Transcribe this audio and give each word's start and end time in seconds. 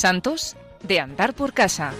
Santos 0.00 0.56
de 0.82 0.98
andar 0.98 1.34
por 1.34 1.52
casa. 1.52 1.92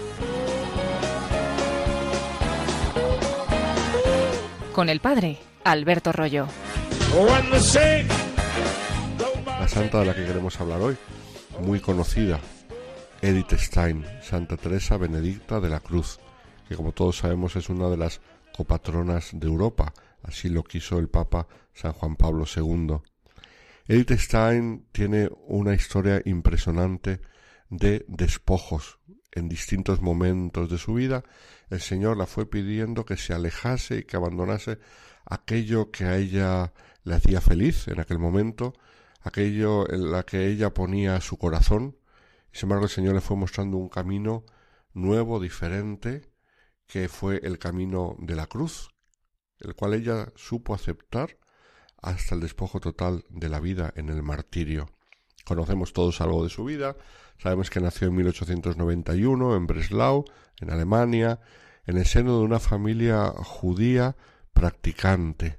Con 4.73 4.89
el 4.89 4.99
padre 4.99 5.37
Alberto 5.63 6.11
Rollo. 6.11 6.47
La 9.45 9.67
santa 9.67 9.99
de 9.99 10.05
la 10.07 10.15
que 10.15 10.25
queremos 10.25 10.59
hablar 10.59 10.81
hoy, 10.81 10.97
muy 11.59 11.79
conocida, 11.79 12.39
Edith 13.21 13.53
Stein, 13.53 14.03
Santa 14.23 14.57
Teresa 14.57 14.97
Benedicta 14.97 15.59
de 15.59 15.69
la 15.69 15.79
Cruz, 15.79 16.19
que 16.67 16.75
como 16.75 16.93
todos 16.93 17.17
sabemos 17.17 17.55
es 17.55 17.69
una 17.69 17.87
de 17.87 17.97
las 17.97 18.19
copatronas 18.57 19.29
de 19.31 19.45
Europa, 19.45 19.93
así 20.23 20.49
lo 20.49 20.63
quiso 20.63 20.97
el 20.97 21.07
Papa 21.07 21.45
San 21.75 21.93
Juan 21.93 22.15
Pablo 22.15 22.45
II. 22.47 22.95
Edith 23.87 24.13
Stein 24.13 24.87
tiene 24.91 25.29
una 25.45 25.75
historia 25.75 26.19
impresionante 26.25 27.21
de 27.71 28.05
despojos. 28.07 28.99
En 29.31 29.47
distintos 29.47 30.01
momentos 30.01 30.69
de 30.69 30.77
su 30.77 30.93
vida, 30.93 31.23
el 31.69 31.79
Señor 31.79 32.17
la 32.17 32.27
fue 32.27 32.45
pidiendo 32.45 33.05
que 33.05 33.15
se 33.15 33.33
alejase 33.33 33.99
y 33.99 34.03
que 34.03 34.17
abandonase 34.17 34.77
aquello 35.25 35.89
que 35.89 36.03
a 36.03 36.17
ella 36.17 36.73
le 37.03 37.15
hacía 37.15 37.39
feliz 37.39 37.87
en 37.87 38.01
aquel 38.01 38.19
momento, 38.19 38.73
aquello 39.21 39.89
en 39.89 40.11
la 40.11 40.23
que 40.23 40.47
ella 40.47 40.73
ponía 40.73 41.21
su 41.21 41.37
corazón. 41.37 41.97
Sin 42.51 42.67
embargo, 42.67 42.85
el 42.85 42.91
Señor 42.91 43.15
le 43.15 43.21
fue 43.21 43.37
mostrando 43.37 43.77
un 43.77 43.87
camino 43.87 44.43
nuevo, 44.93 45.39
diferente, 45.39 46.29
que 46.85 47.07
fue 47.07 47.39
el 47.43 47.57
camino 47.57 48.17
de 48.19 48.35
la 48.35 48.47
cruz, 48.47 48.89
el 49.59 49.75
cual 49.75 49.93
ella 49.93 50.33
supo 50.35 50.73
aceptar 50.73 51.37
hasta 52.01 52.35
el 52.35 52.41
despojo 52.41 52.81
total 52.81 53.23
de 53.29 53.47
la 53.47 53.61
vida 53.61 53.93
en 53.95 54.09
el 54.09 54.21
martirio. 54.23 54.89
Conocemos 55.51 55.91
todos 55.91 56.21
algo 56.21 56.45
de 56.45 56.49
su 56.49 56.63
vida, 56.63 56.95
Sabemos 57.41 57.69
que 57.69 57.81
nació 57.81 58.07
en 58.07 58.15
1891 58.15 59.55
en 59.55 59.67
Breslau, 59.67 60.23
en 60.61 60.69
Alemania, 60.69 61.41
en 61.85 61.97
el 61.97 62.05
seno 62.05 62.37
de 62.37 62.45
una 62.45 62.59
familia 62.59 63.33
judía 63.35 64.15
practicante. 64.53 65.57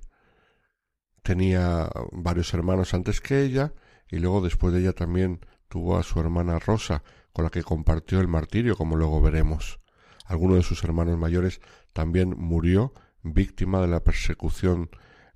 Tenía 1.23 1.91
varios 2.13 2.55
hermanos 2.55 2.95
antes 2.95 3.21
que 3.21 3.43
ella 3.43 3.75
y 4.09 4.19
luego 4.21 4.41
después 4.41 4.73
de 4.73 4.81
ella 4.81 4.93
también 4.93 5.45
tuvo 5.69 5.99
a 5.99 6.05
su 6.05 6.21
hermana 6.21 6.59
Rosa, 6.61 7.03
con 7.35 7.45
la 7.45 7.51
que 7.51 7.65
compartió 7.65 8.21
el 8.21 8.29
martirio, 8.29 8.77
como 8.77 8.97
luego 8.97 9.21
veremos. 9.21 9.81
Alguno 10.25 10.55
de 10.55 10.63
sus 10.63 10.85
hermanos 10.85 11.19
mayores 11.19 11.61
también 11.93 12.35
murió 12.39 12.95
víctima 13.23 13.83
de 13.83 13.89
la 13.89 14.05
persecución 14.05 14.89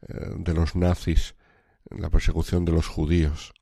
eh, 0.08 0.30
de 0.38 0.54
los 0.54 0.76
nazis, 0.76 1.34
la 1.90 2.08
persecución 2.08 2.64
de 2.64 2.72
los 2.72 2.86
judíos. 2.86 3.52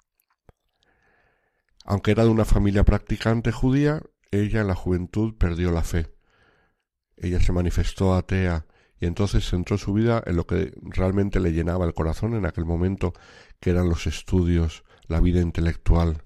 Aunque 1.84 2.12
era 2.12 2.24
de 2.24 2.30
una 2.30 2.46
familia 2.46 2.82
practicante 2.84 3.52
judía, 3.52 4.02
ella 4.30 4.62
en 4.62 4.68
la 4.68 4.74
juventud 4.74 5.34
perdió 5.36 5.70
la 5.70 5.82
fe. 5.82 6.12
Ella 7.16 7.40
se 7.40 7.52
manifestó 7.52 8.14
atea 8.14 8.66
y 8.98 9.06
entonces 9.06 9.48
centró 9.48 9.76
su 9.76 9.92
vida 9.92 10.22
en 10.24 10.36
lo 10.36 10.46
que 10.46 10.72
realmente 10.82 11.40
le 11.40 11.52
llenaba 11.52 11.84
el 11.84 11.94
corazón 11.94 12.34
en 12.34 12.46
aquel 12.46 12.64
momento, 12.64 13.12
que 13.60 13.70
eran 13.70 13.88
los 13.88 14.06
estudios, 14.06 14.84
la 15.06 15.20
vida 15.20 15.40
intelectual. 15.40 16.24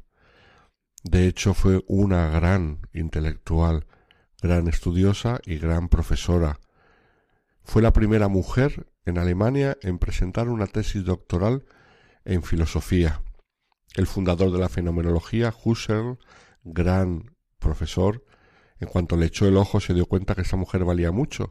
De 1.02 1.26
hecho, 1.26 1.54
fue 1.54 1.84
una 1.88 2.28
gran 2.30 2.80
intelectual, 2.92 3.86
gran 4.40 4.68
estudiosa 4.68 5.40
y 5.44 5.58
gran 5.58 5.88
profesora. 5.88 6.60
Fue 7.62 7.82
la 7.82 7.92
primera 7.92 8.28
mujer 8.28 8.86
en 9.04 9.18
Alemania 9.18 9.76
en 9.82 9.98
presentar 9.98 10.48
una 10.48 10.66
tesis 10.66 11.04
doctoral 11.04 11.64
en 12.24 12.42
filosofía. 12.42 13.22
El 13.94 14.06
fundador 14.06 14.52
de 14.52 14.58
la 14.58 14.68
fenomenología, 14.68 15.54
Husserl, 15.64 16.18
gran 16.62 17.36
profesor, 17.58 18.24
en 18.80 18.88
cuanto 18.88 19.16
le 19.16 19.26
echó 19.26 19.46
el 19.46 19.56
ojo 19.56 19.80
se 19.80 19.94
dio 19.94 20.06
cuenta 20.06 20.34
que 20.34 20.42
esa 20.42 20.56
mujer 20.56 20.84
valía 20.84 21.10
mucho 21.10 21.50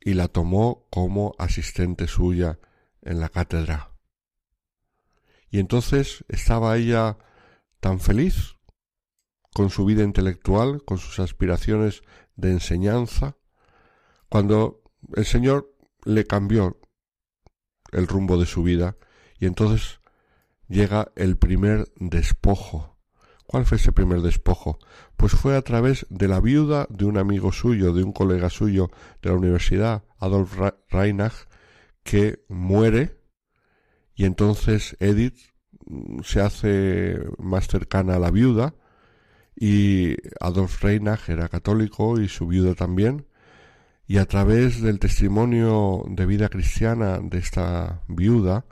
y 0.00 0.14
la 0.14 0.28
tomó 0.28 0.86
como 0.90 1.34
asistente 1.38 2.06
suya 2.06 2.58
en 3.02 3.20
la 3.20 3.28
cátedra. 3.28 3.92
Y 5.50 5.58
entonces 5.58 6.24
estaba 6.28 6.76
ella 6.76 7.18
tan 7.80 8.00
feliz 8.00 8.56
con 9.52 9.70
su 9.70 9.84
vida 9.84 10.02
intelectual, 10.02 10.84
con 10.84 10.98
sus 10.98 11.18
aspiraciones 11.18 12.02
de 12.36 12.52
enseñanza, 12.52 13.36
cuando 14.28 14.82
el 15.14 15.24
Señor 15.24 15.74
le 16.04 16.26
cambió 16.26 16.78
el 17.92 18.06
rumbo 18.06 18.38
de 18.38 18.46
su 18.46 18.62
vida 18.62 18.96
y 19.38 19.46
entonces 19.46 19.97
llega 20.68 21.12
el 21.16 21.36
primer 21.36 21.88
despojo. 21.96 22.98
¿Cuál 23.46 23.64
fue 23.64 23.78
ese 23.78 23.92
primer 23.92 24.20
despojo? 24.20 24.78
Pues 25.16 25.32
fue 25.32 25.56
a 25.56 25.62
través 25.62 26.06
de 26.10 26.28
la 26.28 26.40
viuda 26.40 26.86
de 26.90 27.06
un 27.06 27.16
amigo 27.16 27.50
suyo, 27.50 27.94
de 27.94 28.04
un 28.04 28.12
colega 28.12 28.50
suyo 28.50 28.90
de 29.22 29.30
la 29.30 29.36
universidad, 29.36 30.04
Adolf 30.18 30.58
Reinach, 30.90 31.48
que 32.02 32.44
muere 32.48 33.18
y 34.14 34.24
entonces 34.24 34.96
Edith 35.00 35.38
mm, 35.86 36.20
se 36.24 36.40
hace 36.40 37.18
más 37.38 37.68
cercana 37.68 38.16
a 38.16 38.18
la 38.18 38.30
viuda 38.30 38.74
y 39.56 40.16
Adolf 40.40 40.82
Reinach 40.82 41.28
era 41.28 41.48
católico 41.48 42.20
y 42.20 42.28
su 42.28 42.46
viuda 42.46 42.74
también 42.74 43.26
y 44.06 44.18
a 44.18 44.26
través 44.26 44.82
del 44.82 44.98
testimonio 44.98 46.04
de 46.08 46.26
vida 46.26 46.48
cristiana 46.48 47.20
de 47.22 47.38
esta 47.38 48.02
viuda 48.08 48.64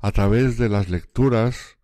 a 0.00 0.12
través 0.12 0.56
de 0.56 0.68
las 0.68 0.88
lecturas, 0.88 1.76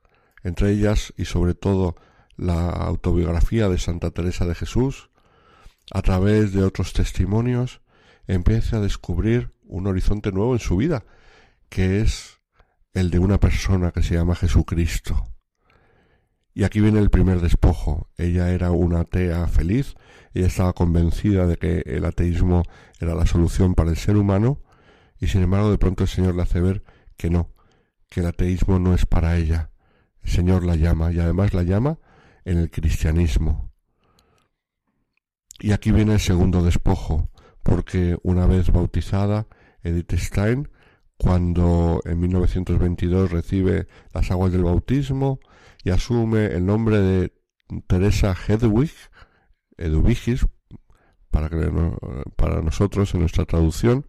entre 0.42 0.70
ellas 0.70 1.12
y 1.16 1.26
sobre 1.26 1.54
todo 1.54 1.96
la 2.36 2.70
autobiografía 2.70 3.68
de 3.68 3.78
Santa 3.78 4.10
Teresa 4.10 4.46
de 4.46 4.54
Jesús, 4.54 5.10
a 5.92 6.02
través 6.02 6.52
de 6.52 6.64
otros 6.64 6.92
testimonios, 6.92 7.80
empieza 8.26 8.78
a 8.78 8.80
descubrir 8.80 9.52
un 9.64 9.86
horizonte 9.86 10.32
nuevo 10.32 10.54
en 10.54 10.60
su 10.60 10.76
vida, 10.76 11.04
que 11.68 12.00
es 12.00 12.40
el 12.94 13.10
de 13.10 13.18
una 13.18 13.38
persona 13.38 13.92
que 13.92 14.02
se 14.02 14.14
llama 14.14 14.34
Jesucristo. 14.34 15.24
Y 16.54 16.64
aquí 16.64 16.80
viene 16.80 17.00
el 17.00 17.10
primer 17.10 17.40
despojo. 17.40 18.08
Ella 18.16 18.50
era 18.50 18.70
una 18.70 19.00
atea 19.00 19.46
feliz, 19.46 19.94
ella 20.32 20.46
estaba 20.46 20.72
convencida 20.72 21.46
de 21.46 21.58
que 21.58 21.82
el 21.84 22.04
ateísmo 22.06 22.62
era 22.98 23.14
la 23.14 23.26
solución 23.26 23.74
para 23.74 23.90
el 23.90 23.96
ser 23.96 24.16
humano, 24.16 24.62
y 25.18 25.28
sin 25.28 25.42
embargo 25.42 25.70
de 25.70 25.78
pronto 25.78 26.04
el 26.04 26.08
Señor 26.08 26.34
le 26.34 26.42
hace 26.42 26.60
ver 26.60 26.82
que 27.16 27.30
no, 27.30 27.50
que 28.08 28.20
el 28.20 28.26
ateísmo 28.26 28.78
no 28.78 28.94
es 28.94 29.06
para 29.06 29.36
ella. 29.36 29.70
El 30.22 30.30
Señor 30.30 30.64
la 30.64 30.76
llama 30.76 31.12
y 31.12 31.20
además 31.20 31.54
la 31.54 31.62
llama 31.62 31.98
en 32.44 32.58
el 32.58 32.70
cristianismo. 32.70 33.70
Y 35.58 35.72
aquí 35.72 35.90
viene 35.90 36.14
el 36.14 36.20
segundo 36.20 36.62
despojo, 36.62 37.30
porque 37.62 38.18
una 38.22 38.46
vez 38.46 38.70
bautizada, 38.70 39.46
Edith 39.82 40.12
Stein, 40.14 40.68
cuando 41.16 42.02
en 42.04 42.20
1922 42.20 43.30
recibe 43.30 43.88
las 44.12 44.30
aguas 44.30 44.52
del 44.52 44.64
bautismo 44.64 45.40
y 45.82 45.90
asume 45.90 46.46
el 46.46 46.66
nombre 46.66 47.00
de 47.00 47.32
Teresa 47.86 48.34
Hedwig, 48.34 48.92
Eduvigis, 49.78 50.46
para, 51.30 51.50
para 52.36 52.62
nosotros 52.62 53.12
en 53.14 53.20
nuestra 53.20 53.44
traducción, 53.44 54.06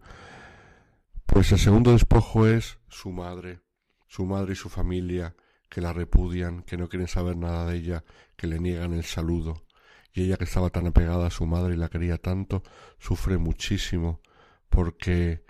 pues 1.26 1.52
el 1.52 1.58
segundo 1.58 1.92
despojo 1.92 2.46
es 2.46 2.78
su 2.88 3.10
madre, 3.10 3.60
su 4.08 4.26
madre 4.26 4.54
y 4.54 4.56
su 4.56 4.68
familia, 4.68 5.36
que 5.68 5.80
la 5.80 5.92
repudian, 5.92 6.62
que 6.62 6.76
no 6.76 6.88
quieren 6.88 7.08
saber 7.08 7.36
nada 7.36 7.66
de 7.66 7.76
ella, 7.76 8.04
que 8.36 8.46
le 8.46 8.58
niegan 8.58 8.94
el 8.94 9.04
saludo. 9.04 9.64
Y 10.12 10.22
ella 10.22 10.36
que 10.36 10.44
estaba 10.44 10.70
tan 10.70 10.86
apegada 10.86 11.26
a 11.26 11.30
su 11.30 11.46
madre 11.46 11.74
y 11.74 11.76
la 11.76 11.88
quería 11.88 12.18
tanto, 12.18 12.62
sufre 12.98 13.38
muchísimo 13.38 14.20
porque 14.68 15.44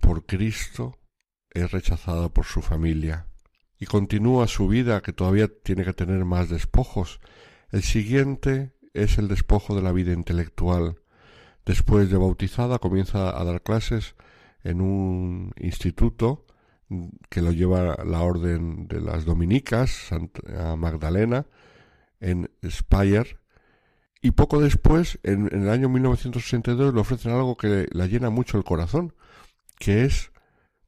por 0.00 0.24
Cristo 0.26 0.98
es 1.50 1.70
rechazada 1.70 2.28
por 2.28 2.44
su 2.44 2.62
familia. 2.62 3.26
Y 3.78 3.86
continúa 3.86 4.46
su 4.46 4.68
vida 4.68 5.02
que 5.02 5.12
todavía 5.12 5.48
tiene 5.48 5.84
que 5.84 5.94
tener 5.94 6.24
más 6.24 6.48
despojos. 6.48 7.20
El 7.70 7.82
siguiente 7.82 8.72
es 8.92 9.18
el 9.18 9.28
despojo 9.28 9.74
de 9.74 9.82
la 9.82 9.92
vida 9.92 10.12
intelectual. 10.12 11.00
Después 11.64 12.10
de 12.10 12.16
bautizada 12.16 12.78
comienza 12.78 13.38
a 13.38 13.44
dar 13.44 13.62
clases 13.62 14.14
en 14.62 14.80
un 14.80 15.52
instituto 15.56 16.46
que 17.28 17.42
lo 17.42 17.52
lleva 17.52 17.96
la 18.04 18.22
orden 18.22 18.88
de 18.88 19.00
las 19.00 19.24
dominicas, 19.24 19.90
Santa 19.90 20.76
Magdalena, 20.76 21.46
en 22.20 22.50
Speyer, 22.68 23.40
y 24.22 24.32
poco 24.32 24.60
después, 24.60 25.18
en, 25.22 25.48
el 25.52 25.70
año 25.70 25.88
1962, 25.88 26.92
le 26.92 27.00
ofrecen 27.00 27.32
algo 27.32 27.56
que 27.56 27.88
la 27.92 28.06
llena 28.06 28.28
mucho 28.28 28.58
el 28.58 28.64
corazón, 28.64 29.14
que 29.78 30.04
es 30.04 30.30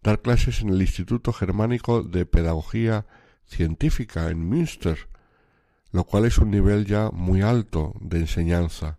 dar 0.03 0.21
clases 0.21 0.61
en 0.61 0.69
el 0.69 0.83
Instituto 0.83 1.33
Germánico 1.33 2.03
de 2.03 2.27
Pedagogía 2.27 3.07
Científica 3.47 4.29
en 4.29 4.39
Münster, 4.47 5.09
lo 5.93 6.05
cual 6.05 6.27
es 6.27 6.39
un 6.39 6.51
nivel 6.51 6.85
ya 6.85 7.11
muy 7.11 7.41
alto 7.41 7.95
de 8.01 8.19
enseñanza. 8.19 8.99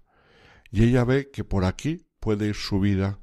Y 0.72 0.84
ella 0.84 1.04
ve 1.04 1.30
que 1.32 1.44
por 1.44 1.66
aquí 1.66 2.08
puede 2.20 2.48
ir 2.48 2.56
su 2.56 2.80
vida 2.80 3.20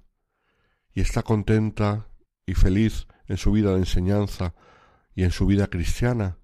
y 0.94 1.00
está 1.00 1.22
contenta 1.22 2.06
y 2.46 2.54
feliz 2.54 3.08
en 3.30 3.36
su 3.36 3.52
vida 3.52 3.70
de 3.70 3.78
enseñanza 3.78 4.54
y 5.14 5.22
en 5.22 5.30
su 5.30 5.46
vida 5.46 5.68
cristiana, 5.68 6.38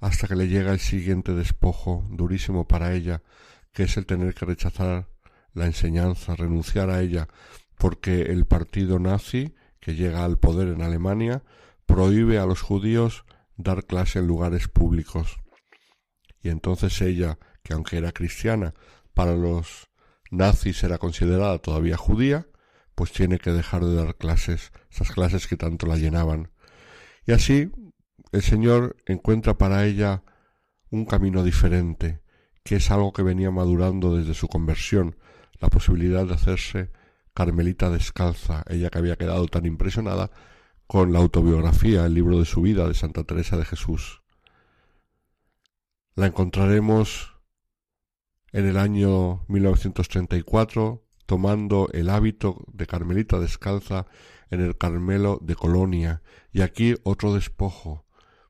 hasta 0.00 0.26
que 0.26 0.34
le 0.34 0.48
llega 0.48 0.72
el 0.72 0.80
siguiente 0.80 1.32
despojo 1.32 2.04
durísimo 2.10 2.66
para 2.66 2.92
ella, 2.92 3.22
que 3.72 3.84
es 3.84 3.96
el 3.96 4.04
tener 4.04 4.34
que 4.34 4.44
rechazar 4.44 5.06
la 5.52 5.66
enseñanza, 5.66 6.34
renunciar 6.34 6.90
a 6.90 7.00
ella, 7.00 7.28
porque 7.78 8.22
el 8.22 8.46
partido 8.46 8.98
nazi, 8.98 9.54
que 9.78 9.94
llega 9.94 10.24
al 10.24 10.36
poder 10.36 10.68
en 10.68 10.82
Alemania, 10.82 11.44
prohíbe 11.86 12.40
a 12.40 12.46
los 12.46 12.62
judíos 12.62 13.24
dar 13.56 13.84
clase 13.84 14.18
en 14.18 14.26
lugares 14.26 14.66
públicos. 14.66 15.38
Y 16.42 16.48
entonces 16.48 17.00
ella, 17.00 17.38
que 17.62 17.74
aunque 17.74 17.98
era 17.98 18.10
cristiana, 18.10 18.74
para 19.14 19.36
los 19.36 19.88
nazis 20.32 20.82
era 20.82 20.98
considerada 20.98 21.58
todavía 21.58 21.96
judía, 21.96 22.48
pues 22.94 23.12
tiene 23.12 23.38
que 23.38 23.50
dejar 23.50 23.84
de 23.84 23.94
dar 23.94 24.16
clases, 24.16 24.72
esas 24.90 25.10
clases 25.10 25.46
que 25.46 25.56
tanto 25.56 25.86
la 25.86 25.96
llenaban. 25.96 26.50
Y 27.26 27.32
así 27.32 27.70
el 28.32 28.42
Señor 28.42 28.96
encuentra 29.06 29.58
para 29.58 29.84
ella 29.86 30.22
un 30.90 31.04
camino 31.04 31.42
diferente, 31.42 32.20
que 32.62 32.76
es 32.76 32.90
algo 32.90 33.12
que 33.12 33.22
venía 33.22 33.50
madurando 33.50 34.16
desde 34.16 34.34
su 34.34 34.48
conversión, 34.48 35.16
la 35.60 35.68
posibilidad 35.68 36.26
de 36.26 36.34
hacerse 36.34 36.90
carmelita 37.32 37.90
descalza, 37.90 38.64
ella 38.68 38.90
que 38.90 38.98
había 38.98 39.16
quedado 39.16 39.46
tan 39.48 39.66
impresionada 39.66 40.30
con 40.86 41.12
la 41.12 41.18
autobiografía, 41.18 42.06
el 42.06 42.14
libro 42.14 42.38
de 42.38 42.44
su 42.44 42.62
vida 42.62 42.86
de 42.86 42.94
Santa 42.94 43.24
Teresa 43.24 43.56
de 43.56 43.64
Jesús. 43.64 44.22
La 46.14 46.26
encontraremos 46.26 47.34
en 48.52 48.66
el 48.66 48.76
año 48.76 49.44
1934 49.48 51.03
tomando 51.26 51.88
el 51.92 52.10
hábito 52.10 52.64
de 52.72 52.86
Carmelita 52.86 53.38
descalza 53.38 54.06
en 54.50 54.60
el 54.60 54.76
Carmelo 54.76 55.38
de 55.42 55.54
Colonia, 55.54 56.22
y 56.52 56.60
aquí 56.60 56.94
otro 57.02 57.34
despojo, 57.34 58.04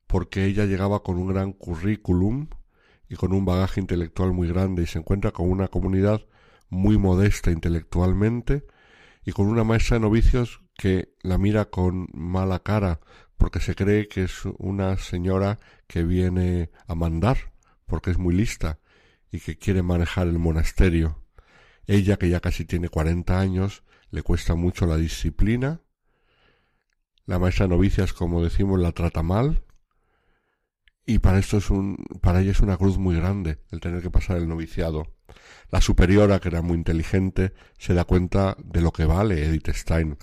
porque 0.06 0.44
ella 0.44 0.64
llegaba 0.64 1.02
con 1.02 1.16
un 1.16 1.28
gran 1.28 1.52
currículum 1.52 2.48
y 3.08 3.16
con 3.16 3.32
un 3.32 3.44
bagaje 3.44 3.80
intelectual 3.80 4.32
muy 4.32 4.48
grande 4.48 4.82
y 4.82 4.86
se 4.86 4.98
encuentra 4.98 5.30
con 5.30 5.50
una 5.50 5.68
comunidad 5.68 6.26
muy 6.68 6.98
modesta 6.98 7.50
intelectualmente 7.50 8.64
y 9.24 9.32
con 9.32 9.46
una 9.46 9.64
maestra 9.64 9.96
de 9.96 10.00
novicios 10.00 10.60
que 10.76 11.14
la 11.22 11.38
mira 11.38 11.66
con 11.66 12.08
mala 12.12 12.60
cara 12.60 13.00
porque 13.36 13.60
se 13.60 13.74
cree 13.74 14.08
que 14.08 14.24
es 14.24 14.44
una 14.58 14.96
señora 14.96 15.58
que 15.86 16.04
viene 16.04 16.70
a 16.86 16.94
mandar 16.94 17.52
porque 17.86 18.10
es 18.10 18.18
muy 18.18 18.34
lista 18.34 18.78
y 19.30 19.40
que 19.40 19.56
quiere 19.56 19.82
manejar 19.82 20.26
el 20.26 20.38
monasterio. 20.38 21.23
Ella, 21.86 22.16
que 22.16 22.28
ya 22.28 22.40
casi 22.40 22.64
tiene 22.64 22.88
cuarenta 22.88 23.40
años, 23.40 23.82
le 24.10 24.22
cuesta 24.22 24.54
mucho 24.54 24.86
la 24.86 24.96
disciplina. 24.96 25.80
La 27.26 27.38
maestra 27.38 27.66
novicias, 27.66 28.12
como 28.12 28.42
decimos, 28.42 28.80
la 28.80 28.92
trata 28.92 29.22
mal. 29.22 29.64
Y 31.06 31.18
para 31.18 31.38
esto 31.38 31.58
es 31.58 31.68
un, 31.68 31.96
para 32.22 32.40
ella 32.40 32.52
es 32.52 32.60
una 32.60 32.78
cruz 32.78 32.96
muy 32.96 33.16
grande 33.16 33.58
el 33.70 33.80
tener 33.80 34.02
que 34.02 34.10
pasar 34.10 34.38
el 34.38 34.48
noviciado. 34.48 35.14
La 35.70 35.82
superiora, 35.82 36.40
que 36.40 36.48
era 36.48 36.62
muy 36.62 36.78
inteligente, 36.78 37.52
se 37.78 37.92
da 37.92 38.04
cuenta 38.04 38.56
de 38.64 38.80
lo 38.80 38.92
que 38.92 39.04
vale 39.04 39.44
Edith 39.44 39.68
Stein, 39.70 40.16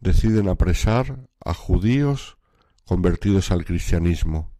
deciden 0.00 0.48
apresar 0.48 1.28
a 1.44 1.52
judíos 1.52 2.38
convertidos 2.86 3.50
al 3.50 3.66
cristianismo. 3.66 4.56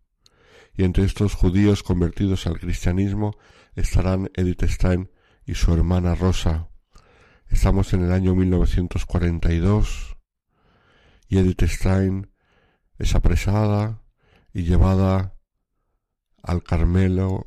Y 0.75 0.85
entre 0.85 1.05
estos 1.05 1.33
judíos 1.33 1.83
convertidos 1.83 2.47
al 2.47 2.61
cristianismo 2.61 3.39
estarán 3.77 4.31
Edith 4.35 4.65
Stein 4.65 5.09
y 5.47 5.55
su 5.55 5.73
hermana 5.73 6.15
Rosa. 6.15 6.69
Estamos 7.49 7.93
en 7.93 8.03
el 8.03 8.13
año 8.13 8.35
1942 8.35 10.17
y 11.29 11.39
Edith 11.39 11.63
Stein 11.63 12.33
es 12.99 13.15
apresada 13.15 14.03
y 14.53 14.65
llevada 14.65 15.37
al 16.43 16.63
Carmelo 16.63 17.47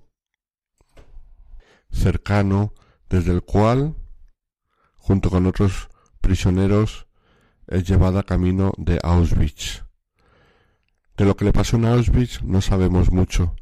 cercano 1.92 2.74
desde 3.10 3.32
el 3.32 3.42
cual, 3.44 3.96
junto 4.96 5.30
con 5.30 5.46
otros 5.46 5.90
prisioneros, 6.22 7.08
es 7.68 7.88
llevada 7.88 8.24
camino 8.24 8.72
de 8.78 9.00
Auschwitz. 9.04 9.84
De 11.18 11.26
lo 11.26 11.36
que 11.36 11.46
le 11.46 11.52
pasó 11.52 11.76
en 11.76 11.86
Auschwitz 11.86 12.44
no 12.44 12.62
sabemos 12.62 13.12
mucho. 13.12 13.56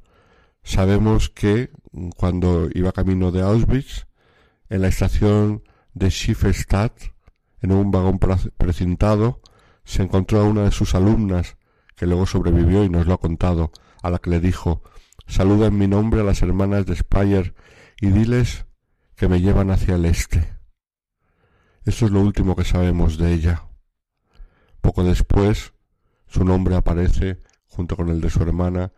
Sabemos 0.64 1.30
que 1.30 1.72
cuando 2.16 2.68
iba 2.74 2.92
camino 2.92 3.32
de 3.32 3.42
Auschwitz 3.42 4.07
en 4.70 4.82
la 4.82 4.88
estación 4.88 5.64
de 5.94 6.10
Schifferstadt, 6.10 6.94
en 7.62 7.72
un 7.72 7.92
vagón 7.92 8.20
precintado, 8.20 9.42
se 9.84 10.04
encontró 10.04 10.42
a 10.42 10.44
una 10.44 10.64
de 10.64 10.72
sus 10.72 10.96
alumnas, 10.96 11.58
que 11.96 12.06
luego 12.06 12.26
sobrevivió 12.26 12.84
y 12.84 12.90
nos 12.90 13.08
lo 13.08 13.14
ha 13.14 13.20
contado, 13.20 13.72
a 14.04 14.10
la 14.10 14.20
que 14.20 14.30
le 14.30 14.40
dijo 14.40 14.84
Saluda 15.26 15.68
en 15.68 15.78
mi 15.78 15.88
nombre 15.88 16.22
a 16.22 16.24
las 16.24 16.42
hermanas 16.42 16.86
de 16.86 16.96
Speyer 16.96 17.56
y 18.00 18.08
diles 18.08 18.66
que 19.16 19.28
me 19.28 19.42
llevan 19.42 19.72
hacia 19.72 19.96
el 19.96 20.06
este. 20.06 20.56
Esto 21.84 22.06
es 22.06 22.12
lo 22.12 22.22
último 22.22 22.56
que 22.56 22.64
sabemos 22.64 23.18
de 23.18 23.34
ella. 23.34 23.64
Poco 24.82 25.04
después, 25.04 25.74
su 26.28 26.46
nombre 26.46 26.76
aparece, 26.76 27.42
junto 27.66 27.98
con 27.98 28.10
el 28.10 28.22
de 28.22 28.30
su 28.30 28.42
hermana, 28.42 28.94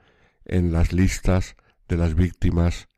en 0.46 0.72
las 0.72 0.92
listas 0.92 1.56
de 1.88 1.98
las 1.98 2.16
víctimas 2.16 2.89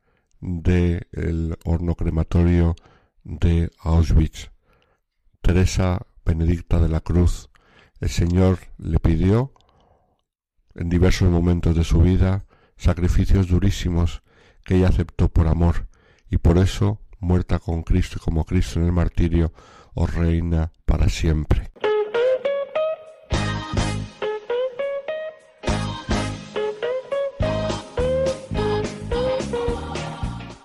del 0.42 1.56
horno 1.64 1.94
crematorio 1.94 2.74
de 3.22 3.70
Auschwitz. 3.78 4.50
Teresa 5.40 6.06
Benedicta 6.24 6.78
de 6.80 6.88
la 6.88 7.00
Cruz, 7.00 7.48
el 8.00 8.10
Señor 8.10 8.58
le 8.76 8.98
pidió 8.98 9.52
en 10.74 10.88
diversos 10.88 11.30
momentos 11.30 11.76
de 11.76 11.84
su 11.84 12.00
vida 12.00 12.44
sacrificios 12.76 13.48
durísimos 13.48 14.22
que 14.64 14.76
ella 14.76 14.88
aceptó 14.88 15.28
por 15.28 15.46
amor 15.46 15.88
y 16.28 16.38
por 16.38 16.58
eso, 16.58 17.00
muerta 17.20 17.58
con 17.58 17.82
Cristo 17.82 18.16
y 18.18 18.24
como 18.24 18.44
Cristo 18.44 18.80
en 18.80 18.86
el 18.86 18.92
martirio, 18.92 19.52
os 19.94 20.12
reina 20.14 20.72
para 20.84 21.08
siempre. 21.08 21.70